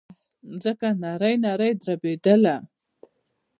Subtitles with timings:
[0.61, 2.55] ځمکه نرۍ نرۍ دربېدله.